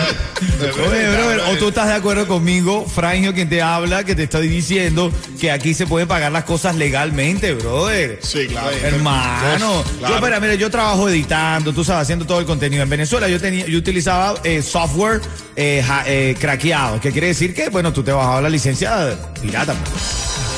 Oye, 0.90 1.08
brother, 1.10 1.40
o 1.48 1.56
tú 1.58 1.68
estás 1.68 1.88
de 1.88 1.94
acuerdo 1.94 2.26
conmigo, 2.26 2.86
Frangio, 2.86 3.32
quien 3.34 3.48
te 3.48 3.60
habla, 3.62 4.04
que 4.04 4.14
te 4.14 4.24
estoy 4.24 4.48
diciendo 4.48 5.12
que 5.40 5.50
aquí 5.50 5.74
se 5.74 5.86
pueden 5.86 6.06
pagar 6.08 6.32
las 6.32 6.44
cosas 6.44 6.76
legalmente, 6.76 7.54
brother. 7.54 8.18
Sí, 8.22 8.46
claro. 8.46 8.70
Hermano, 8.82 9.84
Claro. 9.98 10.10
yo, 10.12 10.16
espera, 10.16 10.40
mira, 10.40 10.54
yo 10.54 10.70
trabajo 10.70 11.08
editando, 11.08 11.72
tú 11.72 11.84
sabes, 11.84 12.02
haciendo 12.02 12.26
todo 12.26 12.40
el 12.40 12.46
contenido. 12.46 12.82
En 12.82 12.90
Venezuela 12.90 13.28
yo 13.28 13.40
tenía, 13.40 13.66
yo 13.66 13.78
utilizaba 13.78 14.34
eh, 14.44 14.62
software 14.62 15.20
eh, 15.56 15.82
ja- 15.86 16.04
eh, 16.06 16.36
craqueado, 16.38 17.00
que 17.00 17.10
quiere 17.12 17.28
decir 17.28 17.54
que, 17.54 17.68
bueno, 17.68 17.92
tú 17.92 18.02
te 18.02 18.12
bajabas 18.12 18.42
la 18.42 18.48
licencia 18.50 19.16
pirata. 19.40 19.74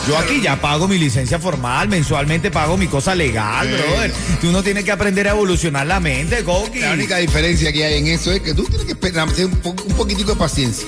Yo 0.08 0.18
aquí 0.18 0.40
ya 0.42 0.60
pago 0.60 0.88
mi 0.88 0.98
licencia 0.98 1.38
formal, 1.38 1.88
mensualmente 1.88 2.50
pago 2.50 2.76
mi 2.76 2.88
cosa 2.88 3.14
legal, 3.14 3.68
brother. 3.68 4.12
Tú 4.40 4.50
no 4.50 4.62
tienes 4.62 4.84
que 4.84 4.90
aprender 4.90 5.28
a 5.28 5.30
evolucionar 5.30 5.86
la 5.86 6.00
mente, 6.00 6.42
Coqui. 6.42 6.80
La 6.80 6.92
única 6.92 7.18
diferencia 7.18 7.72
que 7.72 7.84
hay 7.84 7.98
en 7.98 8.08
eso 8.08 8.32
es 8.32 8.40
que 8.40 8.52
tú 8.52 8.64
tienes 8.64 8.84
que 8.84 8.92
esperar, 8.92 9.28
un, 9.28 9.50
po- 9.58 9.70
un 9.86 9.94
poquitico 9.94 10.32
de 10.32 10.36
paciencia. 10.38 10.86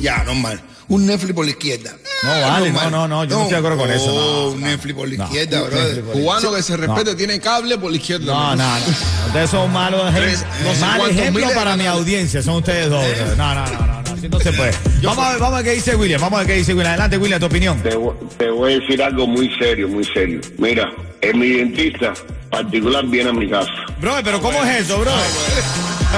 Ya, 0.00 0.24
normal. 0.24 0.60
Un 0.88 1.06
Netflix 1.06 1.32
por 1.34 1.44
la 1.44 1.50
izquierda. 1.52 1.92
No, 2.22 2.30
Ah, 2.30 2.40
vale, 2.50 2.70
normal. 2.70 2.90
no, 2.90 3.08
no, 3.08 3.08
no, 3.08 3.24
yo 3.24 3.36
no 3.36 3.42
estoy 3.42 3.52
de 3.52 3.58
acuerdo 3.58 3.78
con 3.78 3.90
eso, 3.90 4.06
no, 4.06 4.48
un 4.50 4.60
no, 4.60 4.66
Netflix 4.66 4.94
por 4.96 5.08
la 5.08 5.16
no, 5.16 5.24
izquierda, 5.24 5.62
un 5.62 5.70
brother. 5.70 6.00
Cubano 6.02 6.52
que 6.54 6.62
se 6.62 6.76
respete 6.76 7.14
tiene 7.14 7.40
cable 7.40 7.78
por 7.78 7.90
la 7.90 7.96
izquierda. 7.96 8.24
No, 8.26 8.56
no, 8.56 8.78
no. 8.78 8.84
Ustedes 9.28 9.50
son 9.50 9.72
malos 9.72 10.08
ejemplos. 10.14 10.44
no 10.64 10.74
sé 10.74 10.80
mal 10.80 11.10
ejemplo 11.10 11.48
para 11.54 11.76
mi 11.76 11.86
audiencia, 11.86 12.42
son 12.42 12.56
ustedes 12.56 12.88
dos. 12.90 13.04
brother. 13.04 13.36
No, 13.36 13.54
no, 13.54 13.64
no, 13.66 13.86
no, 13.86 13.95
no, 14.16 14.18
así 14.18 14.28
no 14.28 14.40
se 14.40 14.52
puede. 14.52 14.72
Vamos 15.02 15.24
a 15.24 15.30
ver, 15.32 15.40
vamos 15.40 15.52
a 15.54 15.56
ver 15.62 15.64
qué 15.64 15.72
dice 15.76 15.96
William, 15.96 16.20
vamos 16.20 16.36
a 16.38 16.42
ver 16.42 16.46
qué 16.52 16.58
dice 16.58 16.72
William. 16.74 16.88
Adelante, 16.92 17.18
William, 17.18 17.40
tu 17.40 17.46
opinión. 17.46 17.82
Te, 17.82 17.96
vo- 17.96 18.14
te 18.36 18.50
voy 18.50 18.72
a 18.74 18.78
decir 18.80 19.02
algo 19.02 19.26
muy 19.26 19.50
serio, 19.58 19.88
muy 19.88 20.04
serio. 20.04 20.40
Mira, 20.58 20.90
en 21.20 21.38
mi 21.38 21.48
dentista 21.50 22.12
particular 22.50 23.04
viene 23.06 23.30
a 23.30 23.32
mi 23.32 23.48
casa. 23.48 23.70
Bro, 24.00 24.14
pero 24.24 24.40
¿cómo 24.40 24.62
es 24.64 24.80
eso, 24.82 24.98
bro? 25.00 25.12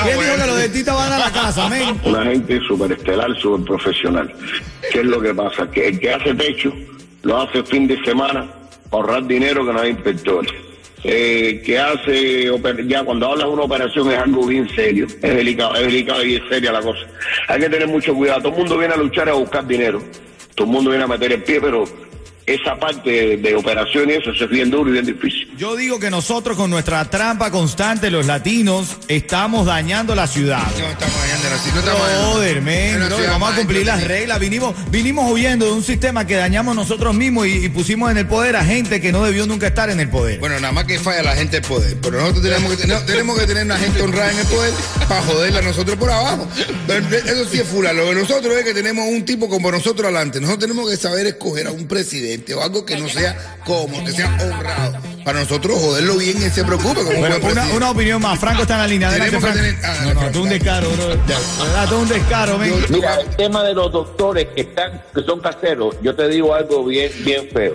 ¿Quién 0.05 0.19
dijo 0.21 0.37
que 0.37 0.47
los 0.47 0.57
dentistas 0.59 0.95
van 0.95 1.13
a 1.13 1.19
la 1.19 1.33
casa, 1.33 1.69
men? 1.69 1.99
Una 2.05 2.23
gente 2.25 2.61
superestelar, 2.67 3.29
super 3.41 3.65
profesional. 3.67 4.33
¿Qué 4.93 5.01
es 5.01 5.07
lo 5.07 5.21
que 5.21 5.35
pasa? 5.35 5.71
Que 5.71 5.89
el 5.89 5.99
que 5.99 6.13
hace 6.13 6.35
techo 6.35 6.73
lo 7.23 7.41
hace 7.43 7.63
fin 7.65 7.87
de 7.89 7.99
semana 8.05 8.47
para 8.91 9.03
ahorrar 9.03 9.27
dinero 9.27 9.67
que 9.67 9.73
no 9.73 9.81
hay 9.81 9.91
inspectores. 9.91 10.53
Eh, 11.05 11.63
que 11.65 11.79
hace, 11.79 12.51
ya 12.87 13.05
cuando 13.05 13.31
hablas 13.31 13.47
de 13.47 13.53
una 13.53 13.63
operación 13.63 14.11
es 14.11 14.19
algo 14.19 14.47
bien 14.47 14.69
serio, 14.75 15.07
es 15.07 15.21
delicado, 15.21 15.75
es 15.77 15.83
delicado 15.83 16.25
y 16.25 16.35
es 16.37 16.43
seria 16.49 16.73
la 16.73 16.81
cosa. 16.81 17.07
Hay 17.49 17.61
que 17.61 17.69
tener 17.69 17.87
mucho 17.87 18.15
cuidado. 18.15 18.43
Todo 18.43 18.53
el 18.53 18.59
mundo 18.59 18.79
viene 18.79 18.95
a 18.95 18.97
luchar 18.97 19.29
a 19.29 19.35
buscar 19.35 19.67
dinero. 19.67 20.03
Todo 20.55 20.67
el 20.67 20.73
mundo 20.73 20.91
viene 20.91 21.05
a 21.05 21.09
meter 21.09 21.33
el 21.33 21.43
pie, 21.45 21.61
pero 21.61 21.85
esa 22.45 22.77
parte 22.77 23.11
de, 23.11 23.37
de 23.37 23.55
operación 23.55 24.09
y 24.09 24.15
eso, 24.15 24.31
eso 24.31 24.45
es 24.45 24.51
bien 24.51 24.71
duro 24.71 24.89
y 24.91 24.95
bien 24.95 25.07
difícil. 25.07 25.49
Yo 25.57 25.77
digo 25.77 26.01
que 26.01 26.11
nosotros 26.11 26.57
con 26.57 26.71
nuestra 26.71 27.05
trampa 27.05 27.51
constante, 27.51 28.11
los 28.11 28.27
latinos, 28.27 28.97
estamos 29.07 29.67
dañando 29.67 30.15
la 30.15 30.27
ciudad. 30.27 30.63
No 30.79 30.87
estamos 30.87 31.28
no 31.51 31.79
estamos. 31.79 32.33
Brother, 32.33 32.63
men, 32.63 33.01
vamos 33.29 33.53
a 33.53 33.57
cumplir 33.57 33.87
las 33.87 34.03
reglas. 34.05 34.39
Vinimos, 34.39 34.75
vinimos 34.91 35.31
huyendo 35.31 35.67
de 35.67 35.73
un 35.73 35.83
sistema 35.83 36.27
que 36.27 36.37
dañamos 36.37 36.75
nosotros 36.75 37.15
mismos 37.15 37.47
y, 37.47 37.65
y 37.65 37.69
pusimos 37.69 38.11
en 38.11 38.19
el 38.19 38.27
poder 38.27 38.57
a 38.57 38.65
gente 38.65 39.01
que 39.01 39.13
no 39.13 39.25
debió 39.25 39.47
nunca 39.47 39.67
estar 39.67 39.91
en 39.91 40.01
el 40.01 40.09
poder. 40.09 40.39
Bueno, 40.39 40.59
nada 40.61 40.73
más 40.73 40.85
que 40.85 40.99
falla 40.99 41.23
la 41.23 41.37
gente 41.37 41.61
del 41.61 41.69
poder. 41.69 41.97
Pero 42.01 42.21
nosotros 42.21 42.43
tenemos 42.43 42.71
que 42.71 42.83
tener, 42.83 43.07
tenemos 43.07 43.39
que 43.39 43.47
tener 43.47 43.65
una 43.65 43.79
gente 43.79 44.03
honrada 44.03 44.33
en 44.33 44.39
el 44.39 44.47
poder 44.47 44.75
para 45.09 45.23
joderla 45.23 45.59
a 45.61 45.63
nosotros 45.63 45.97
por 45.97 46.11
abajo. 46.11 46.49
Pero 46.87 47.17
eso 47.17 47.45
sí 47.51 47.61
es 47.61 47.67
fula. 47.67 47.93
Lo 47.93 48.07
de 48.07 48.15
nosotros 48.15 48.55
es 48.55 48.65
que 48.65 48.75
tenemos 48.75 49.07
un 49.09 49.25
tipo 49.25 49.49
como 49.49 49.71
nosotros 49.71 50.05
adelante. 50.05 50.41
Nosotros 50.41 50.69
tenemos 50.69 50.91
que 50.91 50.97
saber 50.97 51.27
escoger 51.27 51.67
a 51.67 51.71
un 51.71 51.87
presidente 51.87 52.55
o 52.55 52.63
algo 52.63 52.85
que 52.85 52.97
no 52.97 53.09
sea 53.09 53.59
como, 53.65 54.05
que 54.05 54.13
sea 54.13 54.37
honrado. 54.41 55.08
Para 55.25 55.41
nosotros 55.41 55.79
joderlo 55.79 56.17
bien 56.17 56.37
y 56.39 56.51
se 56.51 56.65
preocupe 56.65 57.03
como 57.05 57.19
buen 57.19 57.33
una, 57.45 57.67
una 57.75 57.91
opinión 57.91 58.21
más. 58.23 58.39
Franco 58.39 58.63
está 58.63 58.75
en 58.75 58.81
la 58.81 58.87
línea. 58.87 59.09
Adelante, 59.09 59.37
Tenemos 59.37 59.55
que 59.55 59.61
Franco. 59.61 59.79
tener- 59.79 59.91
ah, 59.91 60.03
no, 60.05 60.15
no, 60.15 60.21
Franco, 60.21 60.33
tú 60.39 60.43
un 60.43 60.49
descaro, 60.49 60.91
bro. 60.91 61.07
De 61.09 61.17
verdad, 61.17 61.89
tú 61.89 61.97
un 61.97 62.09
descaro, 62.09 62.59
men. 62.59 62.75
Mira, 62.89 63.21
el 63.21 63.29
tema 63.37 63.63
de 63.65 63.75
los 63.75 63.93
doctores 63.93 64.47
que 64.55 64.63
están, 64.63 65.03
que 65.15 65.23
son 65.23 65.41
caseros, 65.41 65.97
yo 66.03 66.15
te 66.15 66.29
digo 66.29 66.55
algo 66.55 66.85
bien, 66.85 67.11
bien 67.25 67.49
feo. 67.53 67.75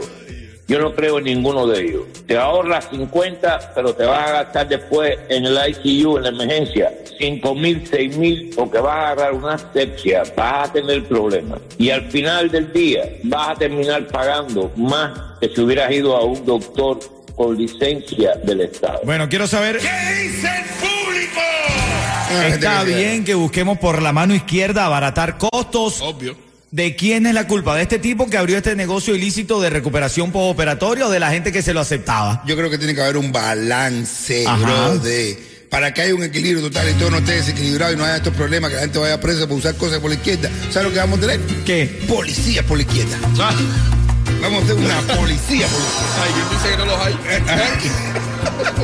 Yo 0.65 0.79
no 0.79 0.95
creo 0.95 1.17
en 1.19 1.25
ninguno 1.25 1.67
de 1.67 1.81
ellos. 1.81 2.03
Te 2.25 2.37
ahorras 2.37 2.87
50, 2.89 3.73
pero 3.75 3.93
te 3.93 4.05
vas 4.05 4.29
a 4.29 4.33
gastar 4.43 4.69
después 4.69 5.17
en 5.27 5.45
el 5.45 5.57
ICU, 5.69 6.17
en 6.17 6.23
la 6.23 6.29
emergencia, 6.29 6.89
5 7.19 7.53
mil, 7.53 7.83
6 7.87 8.17
mil, 8.17 8.49
porque 8.55 8.79
vas 8.79 8.95
a 8.95 9.09
agarrar 9.11 9.33
una 9.33 9.55
asepsia, 9.55 10.23
vas 10.37 10.69
a 10.69 10.73
tener 10.73 11.03
problemas. 11.05 11.59
Y 11.77 11.89
al 11.89 12.09
final 12.09 12.49
del 12.49 12.71
día 12.71 13.03
vas 13.25 13.49
a 13.49 13.55
terminar 13.55 14.07
pagando 14.07 14.71
más 14.77 15.11
que 15.41 15.49
si 15.49 15.59
hubieras 15.61 15.91
ido 15.91 16.15
a 16.15 16.23
un 16.23 16.43
doctor 16.45 16.97
con 17.35 17.57
licencia 17.57 18.33
del 18.43 18.61
Estado. 18.61 19.01
Bueno, 19.03 19.27
quiero 19.29 19.47
saber. 19.47 19.79
Ah, 22.35 22.41
gente 22.41 22.55
Está 22.55 22.83
que 22.83 22.91
sea. 22.91 22.97
bien 22.97 23.23
que 23.23 23.35
busquemos 23.35 23.77
por 23.77 24.01
la 24.01 24.11
mano 24.11 24.33
izquierda 24.33 24.85
abaratar 24.85 25.37
costos. 25.37 26.01
Obvio. 26.01 26.35
¿De 26.71 26.95
quién 26.95 27.27
es 27.27 27.35
la 27.35 27.45
culpa? 27.47 27.75
¿De 27.75 27.83
este 27.83 27.99
tipo 27.99 28.27
que 28.27 28.37
abrió 28.37 28.57
este 28.57 28.75
negocio 28.75 29.15
ilícito 29.15 29.61
de 29.61 29.69
recuperación 29.69 30.31
postoperatoria 30.31 31.05
o 31.05 31.11
de 31.11 31.19
la 31.19 31.29
gente 31.29 31.51
que 31.51 31.61
se 31.61 31.71
lo 31.73 31.81
aceptaba? 31.81 32.41
Yo 32.47 32.55
creo 32.55 32.69
que 32.71 32.79
tiene 32.79 32.95
que 32.95 33.01
haber 33.01 33.17
un 33.17 33.31
balance, 33.31 34.45
Ajá. 34.47 34.57
bro, 34.57 34.97
de 34.99 35.51
para 35.69 35.93
que 35.93 36.01
haya 36.01 36.15
un 36.15 36.23
equilibrio 36.23 36.61
total 36.63 36.89
y 36.89 36.93
todo 36.93 37.11
no 37.11 37.17
esté 37.17 37.33
desequilibrado 37.33 37.93
y 37.93 37.95
no 37.95 38.03
haya 38.05 38.17
estos 38.17 38.33
problemas, 38.35 38.69
que 38.69 38.75
la 38.75 38.81
gente 38.83 38.97
vaya 38.99 39.19
presa 39.19 39.47
por 39.47 39.57
usar 39.57 39.75
cosas 39.75 39.99
por 39.99 40.09
la 40.09 40.15
izquierda. 40.15 40.49
¿Sabes 40.71 40.83
lo 40.89 40.93
que 40.93 40.99
vamos 40.99 41.17
a 41.19 41.21
tener? 41.21 41.39
¿Qué? 41.65 41.99
Policías 42.07 42.63
por 42.65 42.77
la 42.77 42.83
izquierda. 42.83 43.17
Ah, 43.39 43.53
Vamos 44.43 44.61
a 44.61 44.65
hacer 44.65 44.75
una 44.75 45.01
policía 45.15 45.65
Ay, 46.21 46.31
¿quién 46.33 46.49
dice 46.49 46.69
que 46.71 46.77
no 46.77 46.85
los 46.85 46.99
hay? 46.99 47.15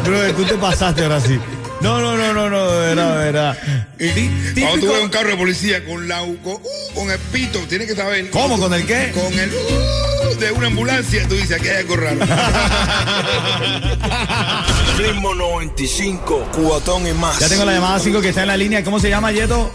Bro, 0.09 0.33
tú 0.35 0.43
te 0.45 0.53
pasaste 0.55 1.03
ahora 1.03 1.19
sí. 1.21 1.39
No, 1.81 1.99
no, 2.01 2.17
no, 2.17 2.33
no, 2.33 2.49
no, 2.49 2.71
de 2.71 2.87
verdad, 2.95 3.19
de 3.19 3.25
verdad. 3.31 3.57
Tí- 3.97 4.61
Cuando 4.61 4.85
tú 4.87 4.91
ves 4.93 5.01
un 5.03 5.09
carro 5.09 5.29
de 5.29 5.37
policía 5.37 5.85
con 5.85 6.07
la 6.09 6.19
con, 6.19 6.55
uh, 6.55 6.59
con 6.93 7.09
el 7.09 7.17
pito, 7.19 7.59
tienes 7.69 7.87
que 7.87 7.95
saber. 7.95 8.29
¿Cómo? 8.31 8.59
¿Con 8.59 8.73
el 8.73 8.85
qué? 8.85 9.13
Con 9.13 9.31
el 9.39 9.49
uh, 9.49 10.35
de 10.39 10.51
una 10.51 10.67
ambulancia, 10.67 11.25
tú 11.29 11.35
dices, 11.35 11.53
aquí 11.57 11.69
hay 11.69 11.77
algo 11.77 11.95
raro. 11.95 12.19
Ritmo 14.97 15.33
95, 15.35 16.49
cuatón 16.53 17.07
y 17.07 17.13
más. 17.13 17.39
Ya 17.39 17.47
tengo 17.47 17.63
la 17.63 17.71
llamada 17.73 17.97
5 17.99 18.19
que 18.21 18.29
está 18.29 18.41
en 18.41 18.47
la 18.49 18.57
línea. 18.57 18.83
¿Cómo 18.83 18.99
se 18.99 19.09
llama, 19.09 19.31
Yeto? 19.31 19.71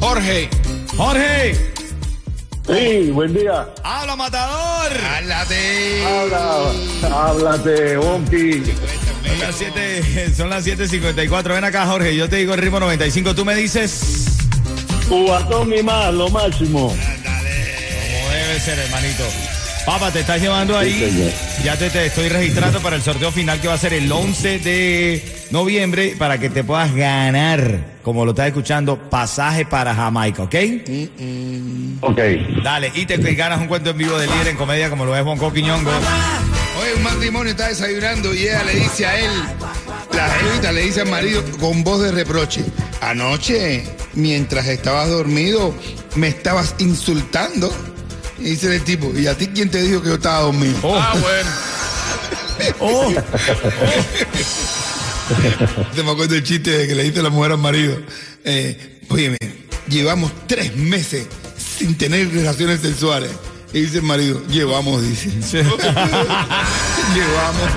Jorge, 0.00 0.50
Jorge. 0.96 1.72
Sí, 2.66 3.10
buen 3.10 3.34
día. 3.34 3.68
¡Habla, 3.82 4.14
matador! 4.14 4.92
Háblate. 5.16 6.04
Habla, 6.06 6.72
háblate, 7.12 7.96
Bonki. 7.96 8.62
Son 9.26 9.38
las 9.40 9.56
7, 9.56 10.34
son 10.36 10.50
las 10.50 10.66
7.54. 10.66 11.54
Ven 11.54 11.64
acá, 11.64 11.86
Jorge. 11.86 12.14
Yo 12.14 12.28
te 12.28 12.36
digo 12.36 12.54
el 12.54 12.60
ritmo 12.60 12.80
95. 12.80 13.34
Tú 13.34 13.44
me 13.44 13.54
dices. 13.54 14.36
Cubatón 15.08 15.72
y 15.72 15.82
más, 15.82 16.12
lo 16.12 16.28
máximo. 16.28 16.88
Como 16.88 18.30
debe 18.30 18.60
ser, 18.60 18.78
hermanito. 18.78 19.24
Papá, 19.84 20.12
te 20.12 20.20
estás 20.20 20.40
llevando 20.40 20.78
ahí. 20.78 21.32
Ya 21.64 21.76
te, 21.76 21.90
te 21.90 22.06
estoy 22.06 22.28
registrando 22.28 22.80
para 22.80 22.94
el 22.94 23.02
sorteo 23.02 23.32
final 23.32 23.60
que 23.60 23.66
va 23.66 23.74
a 23.74 23.78
ser 23.78 23.92
el 23.94 24.10
11 24.10 24.60
de 24.60 25.46
noviembre 25.50 26.14
para 26.16 26.38
que 26.38 26.50
te 26.50 26.62
puedas 26.62 26.94
ganar, 26.94 27.98
como 28.04 28.24
lo 28.24 28.30
estás 28.30 28.46
escuchando, 28.46 28.96
pasaje 29.10 29.66
para 29.66 29.92
Jamaica, 29.92 30.44
¿ok? 30.44 30.54
Ok. 32.00 32.20
Dale, 32.62 32.92
y 32.94 33.06
te 33.06 33.16
ganas 33.34 33.60
un 33.60 33.66
cuento 33.66 33.90
en 33.90 33.98
vivo 33.98 34.16
de 34.18 34.28
líder 34.28 34.48
en 34.48 34.56
comedia 34.56 34.88
como 34.88 35.04
lo 35.04 35.16
es 35.16 35.24
Bonco 35.24 35.52
Quiñongo. 35.52 35.90
Oye, 35.90 36.94
un 36.96 37.02
matrimonio 37.02 37.50
está 37.50 37.68
desayunando 37.68 38.32
y 38.32 38.42
ella 38.42 38.62
le 38.62 38.74
dice 38.76 39.04
a 39.04 39.18
él, 39.18 39.30
la 40.14 40.28
jevita 40.30 40.72
le 40.72 40.82
dice 40.82 41.00
al 41.00 41.08
marido 41.08 41.42
con 41.58 41.82
voz 41.82 42.02
de 42.02 42.12
reproche, 42.12 42.64
anoche, 43.00 43.84
mientras 44.14 44.66
estabas 44.68 45.08
dormido, 45.08 45.74
me 46.14 46.28
estabas 46.28 46.76
insultando. 46.78 47.72
Y 48.42 48.50
dice 48.50 48.74
el 48.74 48.82
tipo, 48.82 49.12
¿y 49.16 49.26
a 49.28 49.36
ti 49.36 49.46
quién 49.48 49.70
te 49.70 49.80
dijo 49.82 50.02
que 50.02 50.08
yo 50.08 50.14
estaba 50.16 50.40
dormido? 50.40 50.76
ah, 50.84 51.14
bueno. 51.20 51.50
Oh, 52.78 53.12
Te 55.94 56.02
me 56.02 56.10
acuerdo 56.12 56.34
el 56.36 56.42
chiste 56.44 56.70
de 56.70 56.86
que 56.86 56.94
le 56.94 57.04
dice 57.04 57.22
la 57.22 57.30
mujer 57.30 57.52
al 57.52 57.58
marido. 57.58 57.96
Eh, 58.44 59.00
Oye, 59.08 59.36
llevamos 59.88 60.30
tres 60.46 60.76
meses 60.76 61.26
sin 61.78 61.96
tener 61.96 62.32
relaciones 62.32 62.80
sexuales. 62.80 63.30
Y 63.72 63.82
dice 63.82 63.96
el 63.98 64.02
marido, 64.04 64.40
llevamos, 64.48 65.02
dice. 65.02 65.28
llevamos, 65.42 65.64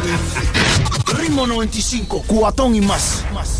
dice. 0.04 1.18
Ritmo 1.18 1.48
95, 1.48 2.24
cuatón 2.28 2.76
y 2.76 2.82
más. 2.82 3.24
más. 3.34 3.55